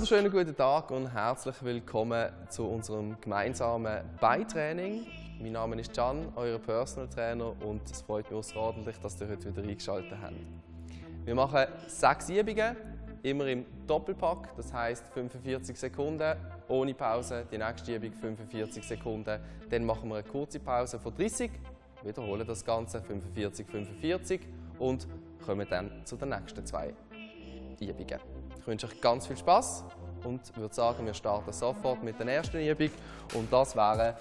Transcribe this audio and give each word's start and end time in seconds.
wunderschönen 0.00 0.32
guten 0.32 0.56
Tag 0.56 0.90
und 0.92 1.12
herzlich 1.12 1.62
willkommen 1.62 2.30
zu 2.48 2.66
unserem 2.66 3.20
gemeinsamen 3.20 4.00
Beitraining. 4.18 5.06
Mein 5.38 5.52
Name 5.52 5.78
ist 5.78 5.92
Can, 5.92 6.32
euer 6.36 6.58
Personal 6.58 7.06
Trainer 7.06 7.52
und 7.62 7.82
es 7.84 8.00
freut 8.00 8.24
mich 8.30 8.38
außerordentlich, 8.38 8.96
dass 9.00 9.20
ihr 9.20 9.28
heute 9.28 9.54
wieder 9.54 9.62
eingeschaltet 9.62 10.16
habt. 10.22 10.32
Wir 11.26 11.34
machen 11.34 11.66
sechs 11.86 12.30
Übungen, 12.30 12.76
immer 13.22 13.46
im 13.46 13.66
Doppelpack, 13.86 14.56
das 14.56 14.72
heißt 14.72 15.06
45 15.08 15.78
Sekunden 15.78 16.34
ohne 16.68 16.94
Pause, 16.94 17.44
die 17.52 17.58
nächste 17.58 17.94
Übung 17.94 18.14
45 18.14 18.82
Sekunden, 18.82 19.38
dann 19.68 19.84
machen 19.84 20.08
wir 20.08 20.14
eine 20.14 20.24
kurze 20.24 20.60
Pause 20.60 20.98
von 20.98 21.14
30, 21.14 21.50
wiederholen 22.04 22.46
das 22.46 22.64
Ganze 22.64 23.02
45, 23.02 23.66
45 23.66 24.40
und 24.78 25.06
kommen 25.44 25.66
dann 25.68 26.06
zu 26.06 26.16
den 26.16 26.30
nächsten 26.30 26.64
zwei 26.64 26.94
Übungen. 27.78 28.20
Ich 28.60 28.66
wünsche 28.66 28.86
euch 28.86 29.00
ganz 29.00 29.26
viel 29.26 29.38
Spaß 29.38 29.84
und 30.24 30.56
würde 30.56 30.74
sagen, 30.74 31.06
wir 31.06 31.14
starten 31.14 31.52
sofort 31.52 32.02
mit 32.02 32.18
der 32.18 32.26
ersten 32.26 32.60
Übung 32.60 32.90
und 33.34 33.52
das 33.52 33.74
wären 33.74 34.14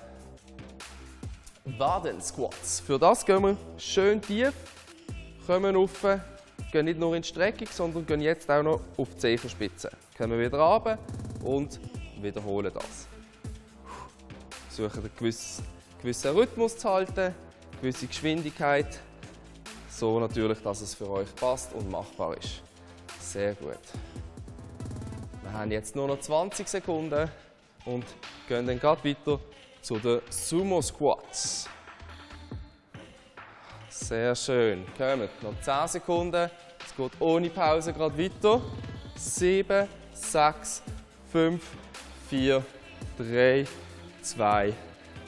Waden-Squats. 1.78 2.80
Für 2.82 2.98
das 2.98 3.26
gehen 3.26 3.44
wir 3.44 3.58
schön 3.78 4.22
tief, 4.22 4.54
kommen 5.46 5.76
rauf, 5.76 6.06
gehen 6.72 6.86
nicht 6.86 7.00
nur 7.00 7.16
in 7.16 7.22
die 7.22 7.28
Streckung, 7.28 7.68
sondern 7.72 8.06
gehen 8.06 8.22
jetzt 8.22 8.50
auch 8.50 8.64
noch 8.64 8.82
auf 8.98 9.10
die 9.14 9.18
Zehenspitze. 9.18 9.92
Kommen 10.18 10.40
wieder 10.40 10.60
runter 10.60 10.98
und 11.44 11.80
wiederholen 12.22 12.72
das. 12.74 13.08
Versuchen 14.68 15.04
einen 15.04 15.12
gewissen, 15.18 15.66
gewissen 16.02 16.36
Rhythmus 16.36 16.78
zu 16.78 16.90
halten, 16.90 17.20
eine 17.20 17.34
gewisse 17.82 18.08
Geschwindigkeit, 18.08 19.00
so 19.90 20.20
natürlich, 20.20 20.62
dass 20.62 20.82
es 20.82 20.94
für 20.94 21.10
euch 21.10 21.34
passt 21.36 21.74
und 21.74 21.90
machbar 21.90 22.38
ist. 22.38 22.62
Sehr 23.20 23.54
gut. 23.56 23.78
Wir 25.52 25.58
haben 25.58 25.72
jetzt 25.72 25.96
nur 25.96 26.08
noch 26.08 26.20
20 26.20 26.68
Sekunden 26.68 27.28
und 27.86 28.06
gehen 28.48 28.68
dann 28.68 28.80
gerade 28.80 29.04
weiter 29.04 29.40
zu 29.82 29.98
den 29.98 30.22
Sumo 30.30 30.80
Squats. 30.80 31.68
Sehr 33.90 34.36
schön. 34.36 34.86
Kommt 34.96 35.44
noch 35.44 35.60
10 35.60 35.88
Sekunden. 35.88 36.52
Es 36.86 36.96
geht 36.96 37.20
ohne 37.20 37.50
Pause 37.50 37.94
gerade 37.94 38.16
weiter. 38.16 38.62
7, 39.16 39.88
6, 40.14 40.84
5, 41.32 41.64
4, 42.30 42.64
3, 43.18 43.66
2, 44.22 44.74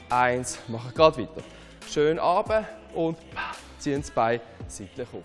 1. 0.08 0.58
Machen 0.68 0.94
gerade 0.94 1.18
weiter. 1.18 1.42
Schön 1.90 2.20
runter 2.20 2.64
und 2.94 3.18
ziehen 3.78 4.00
das 4.00 4.10
Bein 4.12 4.40
seitlich 4.68 5.08
auf 5.12 5.24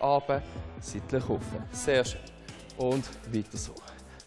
runter, 0.00 0.40
seitlich 0.80 1.28
rauf. 1.28 1.42
Sehr 1.72 2.04
schön. 2.04 2.20
Und 2.78 3.04
weiter 3.34 3.56
so. 3.56 3.74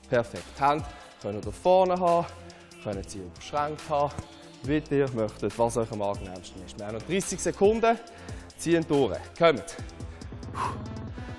Perfekt. 0.09 0.43
Die 0.57 0.63
Hände 0.63 0.85
können 1.21 1.41
ihr 1.45 1.51
vorne 1.51 1.99
haben, 1.99 2.25
können 2.83 3.03
sie 3.07 3.19
überschränkt 3.19 3.81
haben, 3.89 4.11
wie 4.63 4.81
ihr 4.89 5.09
möchtet, 5.11 5.57
was 5.57 5.77
euch 5.77 5.91
am 5.91 6.01
angenehmsten 6.01 6.65
ist. 6.65 6.77
Wir 6.79 6.87
haben 6.87 6.95
noch 6.95 7.03
30 7.03 7.39
Sekunden, 7.39 7.97
ziehen 8.57 8.85
durch. 8.87 9.17
Kommt. 9.37 9.75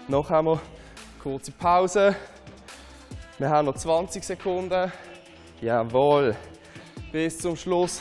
Noch 0.07 0.31
haben 0.31 0.47
wir 0.47 0.53
eine 0.53 0.61
kurze 1.23 1.53
Pause. 1.53 2.15
Wir 3.39 3.49
haben 3.49 3.67
noch 3.67 3.75
20 3.77 4.23
Sekunden. 4.23 4.93
Jawohl. 5.61 6.37
Bis 7.11 7.39
zum 7.39 7.57
Schluss 7.57 8.01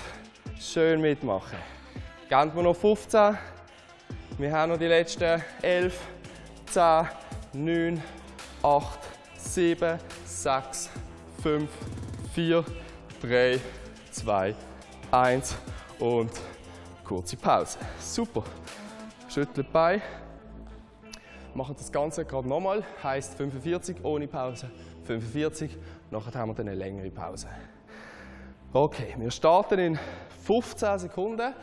schön 0.59 1.02
mitmachen. 1.02 1.58
Geben 2.30 2.56
wir 2.56 2.64
noch 2.64 2.75
15. 2.75 3.38
Wir 4.38 4.52
haben 4.53 4.72
noch 4.72 4.78
die 4.78 4.86
letzten 4.86 5.42
11, 5.62 6.00
10, 6.67 7.08
9, 7.53 8.03
8, 8.62 9.00
7, 9.50 9.97
6, 10.25 10.90
5, 11.41 11.69
4, 12.34 12.63
3, 13.19 13.59
2, 14.12 14.56
1 15.09 15.56
und 15.97 16.29
kurze 17.03 17.35
Pause. 17.35 17.79
Super. 18.00 18.44
Schüttelt 19.28 19.72
bei. 19.73 20.03
Machen 21.56 21.75
das 21.75 21.91
Ganze 21.91 22.25
gerade 22.25 22.47
nochmal. 22.47 22.84
Heißt 23.01 23.34
45 23.34 23.97
ohne 24.03 24.28
Pause. 24.28 24.69
45. 25.06 25.75
Nachher 26.12 26.40
haben 26.40 26.50
wir 26.50 26.53
dann 26.53 26.68
eine 26.68 26.78
längere 26.78 27.09
Pause. 27.09 27.47
Okay, 28.72 29.16
wir 29.18 29.31
starten 29.31 29.79
in 29.79 30.00
15 30.44 31.00
Sekunden. 31.00 31.56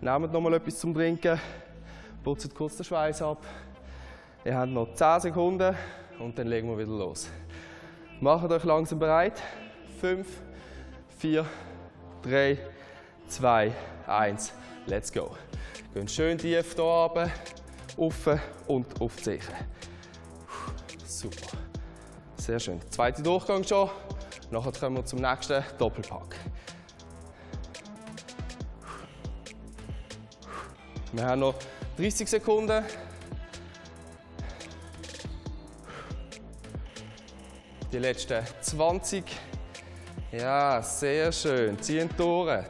Nehmt 0.00 0.32
nochmal 0.32 0.54
etwas 0.54 0.78
zum 0.78 0.94
Trinken. 0.94 1.40
Putzt 2.22 2.54
kurz 2.54 2.76
den 2.76 2.84
Schweiß 2.84 3.20
ab. 3.22 3.44
Ihr 4.44 4.56
habt 4.56 4.70
noch 4.70 4.94
10 4.94 5.20
Sekunden 5.22 5.74
und 6.22 6.38
dann 6.38 6.46
legen 6.46 6.68
wir 6.68 6.78
wieder 6.78 6.96
los. 6.96 7.28
Macht 8.22 8.52
euch 8.52 8.62
langsam 8.62 9.00
bereit. 9.00 9.42
5, 10.00 10.24
4, 11.18 11.44
3, 12.22 12.56
2, 13.26 13.72
1. 14.06 14.52
Let's 14.86 15.12
go. 15.12 15.34
Geht 15.92 16.08
schön 16.08 16.38
tief 16.38 16.74
hier 16.76 16.84
oben, 16.84 17.28
auf 17.96 18.30
und 18.68 19.00
auf 19.00 19.16
die 19.16 19.22
Zeche. 19.24 19.52
Super. 21.04 21.48
Sehr 22.36 22.60
schön. 22.60 22.80
Zweiter 22.90 23.24
Durchgang 23.24 23.64
schon. 23.64 23.90
Nachher 24.52 24.70
kommen 24.70 24.98
wir 24.98 25.04
zum 25.04 25.18
nächsten 25.18 25.64
Doppelpack. 25.76 26.36
Wir 31.10 31.26
haben 31.26 31.40
noch 31.40 31.56
30 31.96 32.30
Sekunden. 32.30 32.84
Die 37.92 37.98
letzten 37.98 38.42
20. 38.62 39.22
Ja, 40.32 40.80
sehr 40.80 41.30
schön. 41.30 41.78
Ziehen 41.78 42.08
durch. 42.16 42.64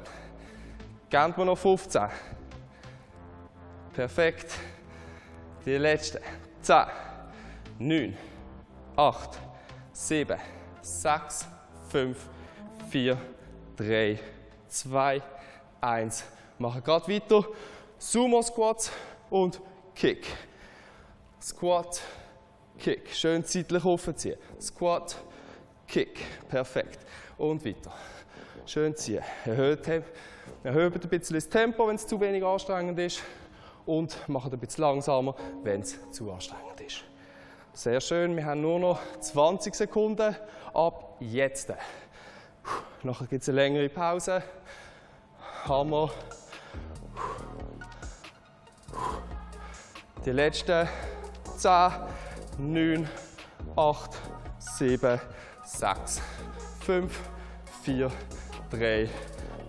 Geben 1.09 1.35
wir 1.37 1.45
noch 1.45 1.57
15. 1.57 2.09
Perfekt. 3.93 4.53
Die 5.65 5.77
letzten 5.77 6.19
10, 6.63 6.87
9, 7.79 8.19
8, 8.97 9.39
7, 9.93 10.41
6, 10.81 11.47
5, 11.91 12.29
4, 12.91 13.17
3, 13.77 14.19
2, 14.67 15.23
1. 15.81 16.25
Machen 16.59 16.83
gerade 16.83 17.15
weiter. 17.15 17.47
Sumo 17.97 18.43
Squats 18.43 18.91
und 19.31 19.61
Kick. 19.95 20.27
Squat, 21.41 22.03
Kick. 22.83 23.15
Schön 23.15 23.45
seitlich 23.45 23.85
aufziehen. 23.85 24.37
Squat, 24.61 25.17
Kick. 25.87 26.19
Perfekt. 26.49 26.99
Und 27.39 27.65
weiter. 27.65 27.93
Schön 28.67 28.97
ziehen. 28.97 29.23
Erhöht, 29.45 29.87
erhöht 30.65 30.95
ein 31.05 31.09
bisschen 31.09 31.37
das 31.37 31.49
Tempo, 31.49 31.87
wenn 31.87 31.95
es 31.95 32.05
zu 32.05 32.21
wenig 32.21 32.45
anstrengend 32.45 32.99
ist. 32.99 33.23
Und 33.87 34.29
macht 34.29 34.53
ein 34.53 34.59
bisschen 34.59 34.83
langsamer, 34.83 35.37
wenn 35.63 35.83
es 35.83 35.97
zu 36.11 36.33
anstrengend 36.33 36.81
ist. 36.81 37.05
Sehr 37.73 38.01
schön. 38.01 38.35
Wir 38.35 38.47
haben 38.47 38.63
nur 38.63 38.81
noch 38.81 38.99
20 39.21 39.77
Sekunden 39.77 40.35
ab 40.75 41.19
jetzt. 41.21 41.73
Nachher 43.05 43.29
gibt 43.29 43.43
es 43.43 43.49
eine 43.49 43.59
längere 43.59 43.91
Pause. 43.91 44.43
Hammer. 45.69 46.11
Die 50.25 50.33
letzten 50.33 50.89
10, 51.59 51.93
9, 52.59 53.09
8, 53.77 54.19
7, 54.59 55.21
6, 55.65 56.21
5, 56.81 57.21
4, 57.83 58.11
3, 58.71 59.09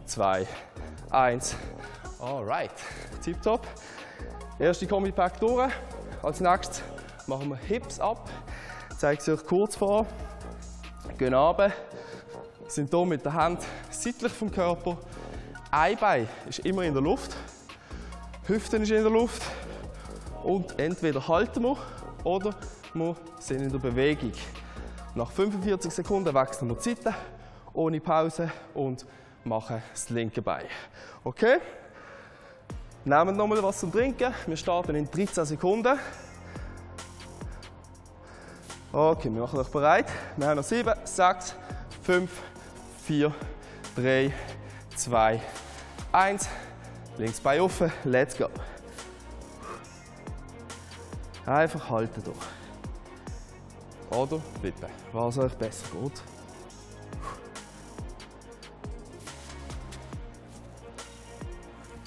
2, 0.05 0.47
1. 1.11 1.55
Alright, 2.19 2.71
tipptopp. 3.23 3.65
Erste 4.59 4.87
Kombi-Pack 4.87 5.39
durch. 5.39 5.71
Als 6.21 6.39
nächstes 6.39 6.83
machen 7.27 7.49
wir 7.49 7.57
Hips 7.57 7.99
ab. 7.99 8.29
Ich 8.91 8.97
zeige 8.97 9.21
es 9.21 9.29
euch 9.29 9.45
kurz 9.45 9.75
vor. 9.75 10.05
Gehen 11.17 11.33
runter. 11.33 11.71
Sind 12.67 12.93
hier 12.93 13.05
mit 13.05 13.23
der 13.23 13.33
Hand 13.33 13.61
seitlich 13.91 14.31
vom 14.31 14.51
Körper. 14.51 14.97
Ein 15.71 15.97
Bein 15.97 16.29
ist 16.47 16.59
immer 16.59 16.83
in 16.83 16.93
der 16.93 17.01
Luft. 17.03 17.35
Hüften 18.45 18.81
ist 18.81 18.91
in 18.91 19.03
der 19.03 19.11
Luft. 19.11 19.41
Und 20.43 20.79
entweder 20.79 21.27
halten 21.27 21.63
wir 21.63 21.77
oder 22.23 22.55
wir 22.93 23.15
sind 23.39 23.61
in 23.61 23.71
der 23.71 23.79
Bewegung. 23.79 24.31
Nach 25.15 25.31
45 25.31 25.91
Sekunden 25.91 26.33
wechseln 26.33 26.69
wir 26.69 26.75
die 26.75 26.95
Seite 26.95 27.13
ohne 27.73 27.99
Pause 27.99 28.51
und 28.73 29.05
machen 29.43 29.81
das 29.91 30.09
linke 30.09 30.41
Bein. 30.41 30.65
Okay? 31.23 31.59
Nehmen 33.05 33.35
nochmal 33.35 33.61
was 33.61 33.79
zum 33.79 33.91
Trinken. 33.91 34.33
Wir 34.45 34.57
starten 34.57 34.95
in 34.95 35.09
13 35.09 35.45
Sekunden. 35.45 35.99
Okay, 38.91 39.33
wir 39.33 39.41
machen 39.41 39.59
euch 39.59 39.69
bereit. 39.69 40.05
Wir 40.37 40.47
haben 40.47 40.57
noch 40.57 40.63
7, 40.63 40.93
6, 41.03 41.55
5, 42.03 42.31
4, 43.05 43.33
3, 43.95 44.33
2, 44.95 45.41
1. 46.11 46.49
Links 47.17 47.39
Bein 47.39 47.59
offen. 47.59 47.91
Let's 48.05 48.37
go. 48.37 48.49
Einfach 51.45 51.89
halten 51.89 52.23
durch. 52.23 52.37
Oder 54.17 54.39
flippen. 54.59 54.89
Was 55.11 55.37
euch 55.37 55.53
besser 55.55 55.85
geht. 56.01 56.21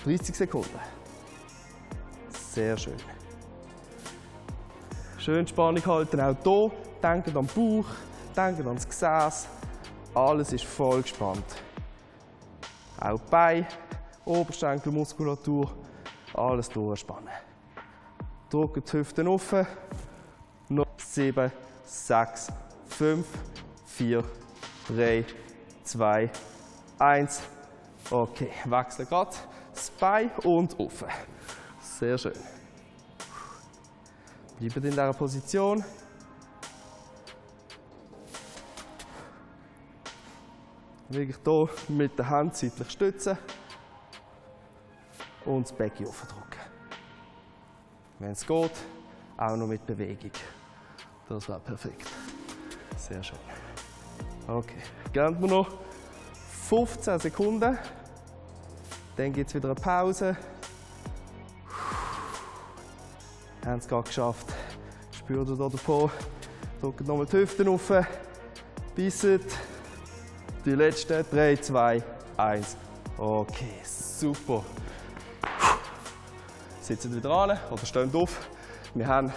Puh. 0.04 0.10
30 0.10 0.34
Sekunden. 0.36 0.78
Sehr 2.30 2.76
schön. 2.76 2.96
Schön 5.18 5.46
Spannung 5.46 5.84
halten, 5.84 6.20
auch 6.20 6.36
hier. 6.42 6.70
Denkt 7.02 7.28
an 7.28 7.34
den 7.34 7.46
Bauch, 7.46 7.86
denkt 8.36 8.66
an 8.66 8.76
das 8.76 8.88
Gesäß. 8.88 9.48
Alles 10.14 10.52
ist 10.52 10.64
voll 10.64 11.02
gespannt. 11.02 11.44
Auch 13.00 13.20
Bein, 13.20 13.66
Oberschenkelmuskulatur, 14.24 15.70
alles 16.32 16.68
durchspannen. 16.70 17.45
Drücken 18.50 18.84
die 18.84 18.92
Hüften 18.92 19.28
offen. 19.28 19.66
Noch 20.68 20.86
7, 20.98 21.50
6, 21.84 22.48
5, 22.88 23.26
4, 23.86 24.24
3, 24.88 25.24
2, 25.84 26.30
1. 26.98 27.42
Okay, 28.10 28.50
wechseln 28.64 29.08
gerade 29.08 29.36
das 29.72 29.90
Bein 29.90 30.30
und 30.44 30.78
offen. 30.78 31.08
Sehr 31.80 32.18
schön. 32.18 32.32
Bleiben 34.58 34.84
in 34.84 34.90
dieser 34.90 35.12
Position. 35.12 35.84
Wirklich 41.08 41.36
hier 41.44 41.68
mit 41.88 42.18
der 42.18 42.28
Hand 42.28 42.56
seitlich 42.56 42.90
stützen 42.90 43.38
und 45.44 45.68
das 45.68 45.72
Becken 45.76 46.06
aufdrücken. 46.06 46.55
Wenn 48.18 48.30
es 48.30 48.46
geht, 48.46 48.70
auch 49.36 49.56
noch 49.56 49.66
mit 49.66 49.86
Bewegung. 49.86 50.30
Das 51.28 51.48
war 51.48 51.58
perfekt. 51.58 52.06
Sehr 52.96 53.22
schön. 53.22 53.38
Okay, 54.46 54.82
geben 55.12 55.40
wir 55.40 55.48
noch 55.48 55.68
15 56.68 57.18
Sekunden. 57.18 57.78
Dann 59.16 59.32
gibt 59.32 59.48
es 59.48 59.54
wieder 59.54 59.70
eine 59.70 59.74
Pause. 59.74 60.36
Haben 63.64 63.78
es 63.78 63.88
gerade 63.88 64.06
geschafft. 64.06 64.46
Spürt 65.10 65.48
ihr 65.48 65.56
hier 65.56 65.68
den. 65.68 66.10
Drückt 66.80 67.00
nochmal 67.06 67.26
die 67.26 67.36
Hüften 67.38 67.68
auf. 67.68 67.92
Bissen. 68.94 69.40
Die 70.64 70.74
letzten 70.74 71.24
3, 71.30 71.56
2, 71.56 72.02
1. 72.36 72.76
Okay, 73.18 73.80
super. 73.84 74.64
Sitzen 76.86 77.16
wieder 77.16 77.30
an 77.30 77.58
oder 77.68 77.84
stehen 77.84 78.14
auf. 78.14 78.48
Wir 78.94 79.08
haben 79.08 79.32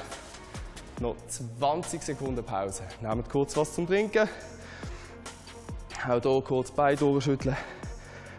noch 1.00 1.16
20 1.60 2.04
Sekunden 2.04 2.44
Pause. 2.44 2.84
Nehmt 3.02 3.28
kurz 3.28 3.58
was 3.58 3.74
zum 3.74 3.88
Trinken. 3.88 4.30
Auch 6.08 6.22
hier 6.22 6.44
kurz 6.46 6.70
Beine 6.70 6.96
durchschütteln. 6.96 7.58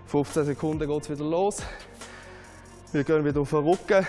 15 0.07 0.45
Sekunden 0.45 0.89
geht 0.89 1.03
es 1.03 1.11
wieder 1.11 1.25
los. 1.25 1.61
Wir 2.93 3.03
gehen 3.03 3.25
wieder 3.25 3.41
auf 3.41 3.51
den 3.51 3.69
Rücken. 3.69 4.07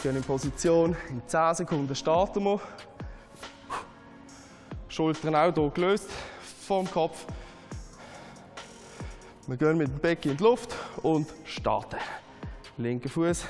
Gehen 0.00 0.14
in 0.14 0.22
Position. 0.22 0.96
In 1.08 1.26
10 1.26 1.54
Sekunden 1.56 1.96
starten 1.96 2.44
wir. 2.44 2.60
Schultern 4.86 5.34
auch 5.34 5.52
hier 5.52 5.70
gelöst 5.70 6.08
vom 6.68 6.88
Kopf. 6.88 7.26
Wir 9.48 9.56
gehen 9.56 9.76
mit 9.76 9.88
dem 9.88 9.98
Becken 9.98 10.30
in 10.30 10.36
die 10.36 10.44
Luft 10.44 10.72
und 11.02 11.26
starten. 11.44 11.98
Linker 12.78 13.08
Fuß 13.08 13.44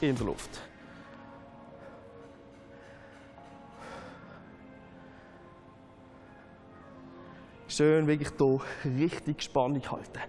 in 0.00 0.14
der 0.14 0.26
Luft. 0.26 0.60
Schön 7.66 8.06
wirklich 8.06 8.30
hier 8.38 8.60
richtig 8.98 9.42
Spannung 9.42 9.82
halten. 9.90 10.20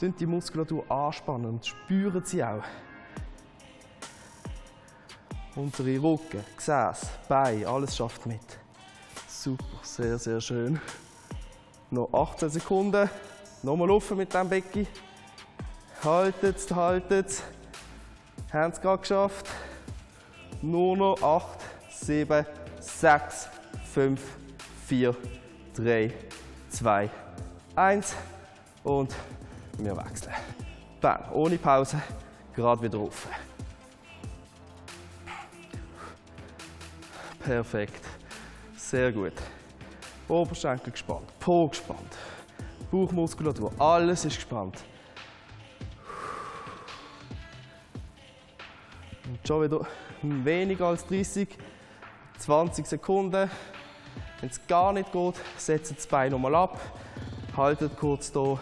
Dünnt 0.00 0.20
die 0.20 0.26
Muskulatur 0.26 0.90
anspannen 0.90 1.46
und 1.46 1.66
spüren 1.66 2.22
sie 2.24 2.44
auch. 2.44 2.62
Unsere 5.56 6.02
Rücken, 6.02 6.44
Gesäß, 6.56 7.06
Beine, 7.28 7.66
alles 7.66 7.96
schafft 7.96 8.26
mit. 8.26 8.58
Super, 9.26 9.64
sehr, 9.82 10.18
sehr 10.18 10.40
schön. 10.40 10.80
Noch 11.90 12.12
18 12.12 12.50
Sekunden. 12.50 13.08
Nochmal 13.62 13.88
laufen 13.88 14.18
mit 14.18 14.34
dem 14.34 14.48
Becken. 14.48 14.86
Haltet 16.02 16.56
es, 16.56 16.70
haltet 16.70 17.28
es. 17.28 17.42
Haben 18.54 18.70
es 18.70 18.80
gerade 18.80 19.00
geschafft. 19.00 19.48
Nur 20.62 20.96
noch 20.96 21.20
8, 21.20 21.58
7, 21.90 22.46
6, 22.78 23.48
5, 23.92 24.20
4, 24.86 25.16
3, 25.74 26.12
2, 26.68 27.10
1. 27.74 28.14
Und 28.84 29.12
wir 29.78 29.96
wechseln. 29.96 30.32
Bam, 31.00 31.32
ohne 31.32 31.58
Pause, 31.58 32.00
gerade 32.54 32.80
wieder 32.80 32.96
rauf. 32.96 33.26
Perfekt. 37.40 38.04
Sehr 38.76 39.10
gut. 39.10 39.32
Oberschenkel 40.28 40.92
gespannt, 40.92 41.26
Po 41.40 41.66
gespannt, 41.66 42.16
Bauchmuskulatur, 42.92 43.72
alles 43.80 44.24
ist 44.24 44.36
gespannt. 44.36 44.78
Schon 49.46 49.62
wieder 49.62 49.86
weniger 50.22 50.86
als 50.86 51.06
30, 51.06 51.48
20 52.38 52.86
Sekunden. 52.86 53.50
Wenn 54.40 54.50
es 54.50 54.66
gar 54.66 54.92
nicht 54.92 55.12
geht, 55.12 55.34
setzt 55.56 55.96
das 55.96 56.06
Bein 56.06 56.32
nochmal 56.32 56.54
ab, 56.54 56.80
haltet 57.56 57.96
kurz 57.96 58.32
hier 58.32 58.58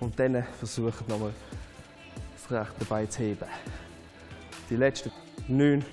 und 0.00 0.18
dann 0.18 0.44
versucht 0.58 1.08
nochmal 1.08 1.32
das 2.34 2.50
rechte 2.50 2.84
Bein 2.84 3.10
zu 3.10 3.22
heben. 3.22 3.48
Die 4.68 4.76
letzten 4.76 5.12
9, 5.48 5.84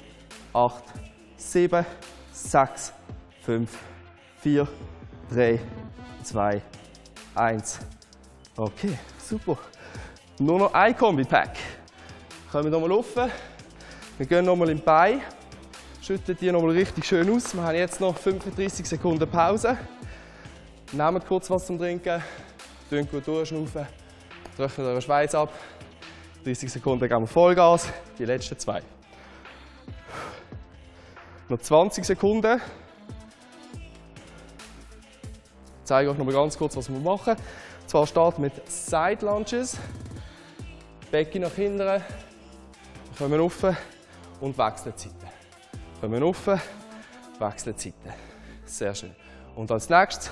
8, 0.53 0.83
7, 1.37 1.85
6, 2.31 2.93
5, 3.41 3.77
4, 4.41 4.67
3, 5.31 5.59
2, 6.23 6.61
1. 7.35 7.79
Okay, 8.55 8.97
super. 9.17 9.57
Nur 10.39 10.59
noch 10.59 10.73
ein 10.73 10.95
Kombi-Pack. 10.97 11.55
Kommen 12.51 12.65
wir 12.65 12.71
nochmal 12.71 12.91
rauf. 12.91 13.15
Wir 14.21 14.27
gehen 14.27 14.45
nochmal 14.45 14.69
im 14.69 14.79
Bein. 14.79 15.19
Schütten 15.99 16.37
die 16.39 16.51
nochmal 16.51 16.73
richtig 16.73 17.03
schön 17.05 17.27
aus. 17.35 17.55
Wir 17.55 17.63
haben 17.63 17.75
jetzt 17.75 17.99
noch 17.99 18.15
35 18.15 18.85
Sekunden 18.85 19.27
Pause. 19.27 19.75
Nehmt 20.91 21.25
kurz 21.25 21.49
was 21.49 21.65
zum 21.65 21.79
Trinken. 21.79 22.21
Tun 22.87 23.07
gut 23.09 23.25
durchschnaufen. 23.25 23.87
Trocknet 24.55 24.85
eure 24.85 25.01
Schweiß 25.01 25.33
ab. 25.33 25.51
30 26.43 26.71
Sekunden 26.71 27.09
geben 27.09 27.23
wir 27.23 27.27
Vollgas. 27.27 27.89
Die 28.19 28.25
letzten 28.25 28.59
zwei. 28.59 28.83
Noch 31.49 31.59
20 31.59 32.05
Sekunden. 32.05 32.61
Ich 35.79 35.85
zeige 35.85 36.11
euch 36.11 36.17
noch 36.19 36.25
mal 36.25 36.35
ganz 36.35 36.55
kurz, 36.55 36.77
was 36.77 36.91
wir 36.91 36.99
machen. 36.99 37.37
Und 37.37 37.89
zwar 37.89 38.05
starten 38.05 38.43
mit 38.43 38.69
Side 38.69 39.25
Lunges. 39.25 39.79
Becken 41.09 41.41
nach 41.41 41.55
hinten. 41.55 41.79
Wir 41.79 42.03
kommen 43.17 43.39
rauf 43.39 43.65
und 44.41 44.57
wechseln 44.57 44.93
die 44.97 45.03
Seite. 45.03 45.27
Kommen 46.01 46.21
rauf, 46.21 46.47
wechseln 47.39 47.75
die 47.75 47.81
Seite. 47.81 48.15
Sehr 48.65 48.95
schön. 48.95 49.15
Und 49.55 49.71
als 49.71 49.89
nächstes 49.89 50.31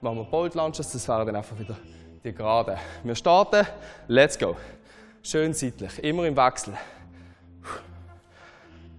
machen 0.00 0.18
wir 0.18 0.24
Bold 0.24 0.54
Lunges. 0.54 0.90
Das 0.90 1.08
wären 1.08 1.26
dann 1.26 1.36
einfach 1.36 1.58
wieder 1.58 1.76
die 2.24 2.32
Geraden. 2.32 2.76
Wir 3.02 3.14
starten. 3.14 3.66
Let's 4.06 4.38
go. 4.38 4.56
Schön 5.22 5.52
seitlich. 5.52 6.02
Immer 6.02 6.24
im 6.24 6.36
Wechsel. 6.36 6.74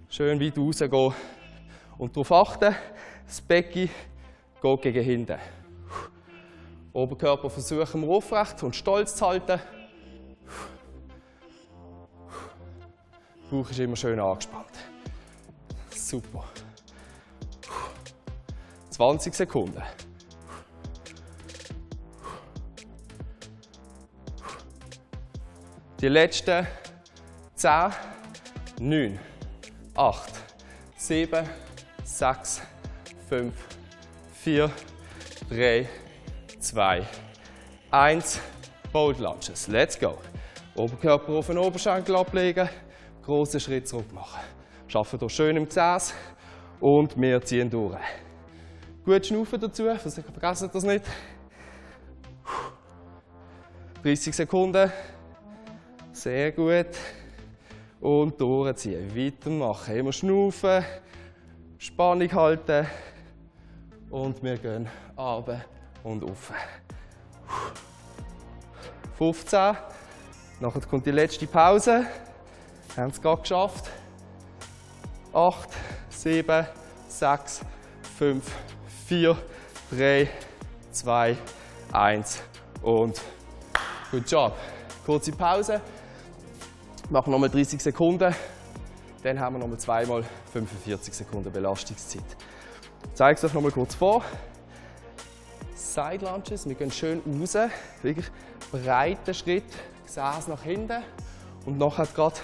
Schön 0.10 0.40
weit 0.40 0.58
rausgehen. 0.58 1.14
Und 1.98 2.16
darauf 2.16 2.32
achten, 2.32 2.76
das 3.26 3.42
Becken 3.42 3.90
geht 4.62 4.82
gegen 4.82 5.04
hinten. 5.04 5.38
Oberkörper 6.92 7.50
versuchen 7.50 8.02
wir 8.02 8.10
aufrecht 8.10 8.64
und 8.64 8.76
stolz 8.76 9.16
zu 9.16 9.28
halten. 9.28 9.60
Bauch 13.50 13.70
ist 13.72 13.80
immer 13.80 13.96
schön 13.96 14.20
angespannt. 14.20 14.68
Super. 15.90 16.44
20 18.92 19.34
Sekunden. 19.34 19.82
Die 26.00 26.08
letzten 26.08 26.68
10, 27.56 27.92
9, 28.80 29.20
8, 29.96 30.32
7, 30.96 31.50
6, 32.04 32.62
5, 33.30 33.54
4, 34.34 34.72
3, 35.50 35.90
2, 36.60 37.08
1. 37.92 38.40
Bold 38.94 39.20
Lunges. 39.20 39.68
Let's 39.68 40.00
go. 40.00 40.18
Oberkörper 40.76 41.34
auf 41.34 41.48
den 41.48 41.58
Oberschenkel 41.58 42.16
ablegen. 42.16 42.70
Großen 43.30 43.60
Schritt 43.60 43.88
zurück 43.88 44.12
machen. 44.12 44.40
Schaffen 44.88 45.20
hier 45.20 45.30
schön 45.30 45.56
im 45.56 45.66
Gesäß. 45.66 46.16
Und 46.80 47.16
wir 47.16 47.40
ziehen 47.44 47.70
durch. 47.70 47.96
Gut 49.06 49.24
schnaufen 49.24 49.62
dazu. 49.62 49.84
Vergessen 49.84 50.72
das 50.74 50.84
nicht. 50.84 51.06
30 54.02 54.36
Sekunden. 54.36 54.92
Sehr 56.12 56.52
gut. 56.54 56.88
Und 58.02 58.42
durchziehen. 58.42 59.16
Weitermachen. 59.16 59.96
Immer 59.96 60.12
schnaufen. 60.12 60.84
Spannung 61.78 62.34
halten. 62.34 62.88
Und 64.10 64.42
wir 64.42 64.58
gehen 64.58 64.88
runter 65.16 65.66
und 66.04 66.24
auf. 66.24 66.52
15. 69.20 69.78
Nachher 70.62 70.82
kommt 70.82 71.06
die 71.06 71.12
letzte 71.12 71.46
Pause. 71.46 72.08
Wir 72.96 73.04
haben 73.04 73.12
es 73.12 73.22
gerade 73.22 73.42
geschafft. 73.42 73.90
8, 75.34 75.70
7, 76.10 76.68
6, 77.08 77.62
5, 78.18 78.52
4, 79.08 79.38
3, 79.92 80.30
2, 80.92 81.38
1 81.94 82.42
und 82.82 83.22
gut 84.12 84.30
Job. 84.30 84.56
Kurze 85.06 85.32
Pause. 85.32 85.82
Machen 87.10 87.32
nochmal 87.32 87.50
30 87.50 87.82
Sekunden. 87.82 88.34
Dann 89.24 89.40
haben 89.40 89.56
wir 89.56 89.60
nochmal 89.60 89.80
zweimal 89.80 90.24
45 90.54 91.14
Sekunden 91.14 91.52
Belastungszeit. 91.52 92.24
Ich 93.06 93.14
zeige 93.14 93.38
es 93.38 93.44
euch 93.44 93.54
nochmal 93.54 93.72
kurz 93.72 93.96
vor. 93.96 94.24
Side 95.76 96.26
Lunges, 96.26 96.68
wir 96.68 96.76
gehen 96.76 96.92
schön 96.92 97.22
raus, 97.40 97.58
wirklich 98.02 98.28
breiter 98.72 99.34
Schritt, 99.34 99.64
Gesäß 100.06 100.48
nach 100.48 100.62
hinten 100.64 101.04
und 101.66 101.78
nachher 101.78 102.06
gerade 102.06 102.38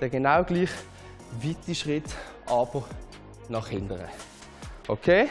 der 0.00 0.08
genau 0.08 0.42
gleich 0.44 0.70
weite 1.42 1.74
Schritt, 1.74 2.04
aber 2.46 2.84
nach 3.48 3.68
hinten. 3.68 4.00
Okay? 4.88 5.28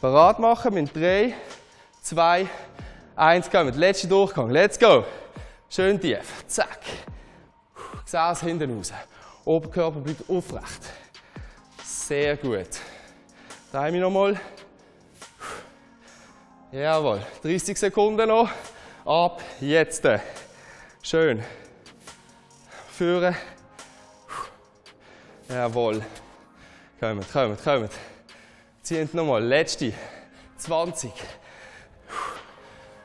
Parat 0.00 0.38
machen 0.38 0.74
mit 0.74 0.94
3, 0.94 1.34
2, 2.02 2.46
1, 3.16 3.50
kommen. 3.50 3.74
Letzter 3.74 4.08
Durchgang. 4.08 4.50
Let's 4.50 4.78
go. 4.78 5.04
Schön 5.68 6.00
tief. 6.00 6.44
Zack. 6.46 6.80
Gesäß 8.04 8.40
hinten 8.42 8.76
raus. 8.76 8.92
Oberkörper 9.44 10.00
bleibt 10.00 10.28
aufrecht. 10.30 10.82
Sehr 11.82 12.36
gut. 12.36 12.68
Drehen 13.72 13.94
wir 13.94 14.00
nochmal. 14.00 14.40
Jawohl. 16.70 17.20
30 17.42 17.76
Sekunden 17.76 18.28
noch. 18.28 18.48
Ab 19.04 19.42
jetzt. 19.60 20.06
Schön. 21.02 21.42
Führen. 22.92 23.34
Jawohl. 25.48 26.04
Kommt, 27.00 27.32
kommt, 27.32 27.64
kommt. 27.64 27.92
Zieht 28.82 29.14
nochmal. 29.14 29.42
Letzte. 29.42 29.94
20. 30.58 31.12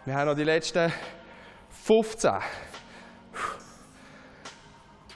Wir 0.05 0.15
haben 0.15 0.27
noch 0.27 0.35
die 0.35 0.43
letzten 0.43 0.91
15. 1.85 2.33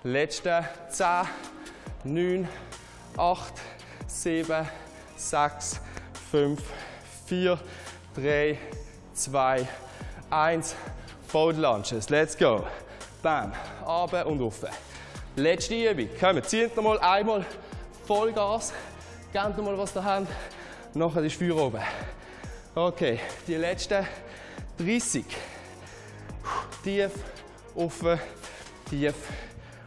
Letzte 0.03 0.63
10, 0.89 1.07
9, 2.05 2.47
8, 3.17 3.53
7, 4.07 4.69
6, 5.17 5.81
5, 6.31 6.61
4, 7.25 7.59
3, 8.15 8.57
2, 9.13 9.67
1. 10.29 10.75
Fold 11.27 11.57
Lunges. 11.57 12.09
Let's 12.09 12.37
go. 12.37 12.65
Bam. 13.21 13.51
Runter 13.85 14.25
und 14.27 14.39
rauf. 14.39 14.63
Letzte 15.37 15.91
Übung. 15.91 16.09
Kommen, 16.19 16.43
zieht 16.43 16.75
nochmal 16.75 16.97
einmal 16.97 17.45
Vollgas. 18.07 18.73
Gebt 19.31 19.55
nochmal 19.55 19.77
was 19.77 19.93
da 19.93 20.03
habt. 20.03 20.27
Nachher 20.95 21.21
ist 21.21 21.35
Feuer 21.35 21.55
oben. 21.57 21.79
Okay, 22.73 23.19
die 23.45 23.53
letzten 23.53 24.07
30. 24.79 25.25
Tief, 26.83 27.11
offen, 27.75 28.19
tief, 28.89 29.13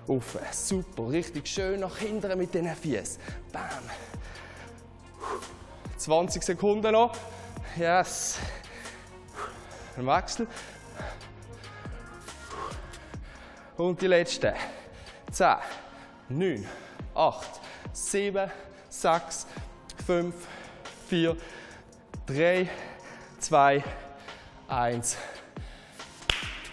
offen. 0.06 0.40
Super, 0.52 1.10
richtig 1.10 1.48
schön 1.48 1.80
nach 1.80 1.96
hinten 1.96 2.38
mit 2.38 2.54
den 2.54 2.72
Füßen. 2.72 3.20
Bam. 3.52 3.90
20 5.96 6.44
Sekunden 6.44 6.92
noch. 6.92 7.10
Yes. 7.76 8.38
Ein 9.96 10.06
Wechsel. 10.06 10.46
Und 13.76 14.00
die 14.00 14.06
letzte. 14.06 14.54
10, 15.30 15.56
9, 16.28 16.66
8, 17.14 17.60
7, 17.92 18.50
6, 18.88 19.46
5, 20.06 20.34
4, 21.08 21.36
3, 22.26 22.68
2, 23.38 23.84
1. 24.68 25.16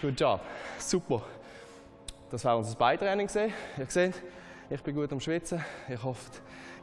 Good 0.01 0.19
job. 0.19 0.41
Super. 0.79 1.21
Das 2.29 2.43
war 2.45 2.57
unser 2.57 2.75
Beitraining. 2.75 3.29
Ihr 3.77 3.85
seht, 3.87 4.21
ich 4.69 4.81
bin 4.83 4.95
gut 4.95 5.11
am 5.11 5.19
Schwitzen. 5.19 5.63
Ich 5.87 6.03
hoffe, 6.03 6.29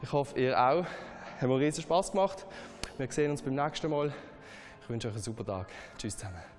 ich 0.01 0.11
hoffe 0.11 0.39
ihr 0.39 0.59
auch. 0.59 0.85
Hat 1.39 1.47
mir 1.47 1.59
riesen 1.59 1.83
Spaß 1.83 2.11
gemacht. 2.11 2.45
Wir 2.97 3.11
sehen 3.11 3.31
uns 3.31 3.41
beim 3.41 3.55
nächsten 3.55 3.89
Mal. 3.89 4.13
Ich 4.81 4.89
wünsche 4.89 5.07
euch 5.07 5.13
einen 5.13 5.23
super 5.23 5.45
Tag. 5.45 5.67
Tschüss 5.97 6.17
zusammen. 6.17 6.54